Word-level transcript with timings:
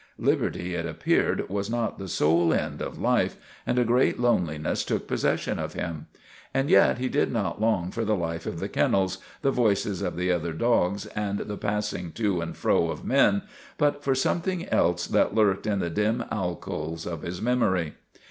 Liberty, 0.17 0.73
it 0.73 0.87
appeared, 0.87 1.47
was 1.47 1.69
not 1.69 1.99
the 1.99 2.07
sole 2.07 2.51
end 2.55 2.81
of 2.81 2.97
life, 2.97 3.35
and 3.67 3.77
a 3.77 3.85
great 3.85 4.19
loneliness 4.19 4.83
took 4.83 5.07
possession 5.07 5.59
of 5.59 5.73
him. 5.73 6.07
And 6.55 6.71
yet 6.71 6.97
he 6.97 7.07
did 7.07 7.31
not 7.31 7.61
long 7.61 7.91
for 7.91 8.03
the 8.03 8.15
life 8.15 8.47
of 8.47 8.59
the 8.59 8.67
kennels, 8.67 9.19
the 9.43 9.51
voices 9.51 10.01
of 10.01 10.17
other 10.19 10.53
dogs 10.53 11.05
and 11.05 11.41
the 11.41 11.55
passing 11.55 12.13
to 12.13 12.41
and 12.41 12.57
fro 12.57 12.89
of 12.89 13.05
men, 13.05 13.43
but 13.77 14.03
for 14.03 14.15
something 14.15 14.67
else 14.69 15.05
that 15.05 15.35
lurked 15.35 15.67
in 15.67 15.77
the 15.77 15.91
dim 15.91 16.23
alcoves 16.31 17.05
of 17.05 17.21
his 17.21 17.39
memory. 17.39 17.93